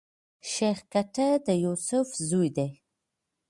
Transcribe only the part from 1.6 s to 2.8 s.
يوسف زوی دﺉ.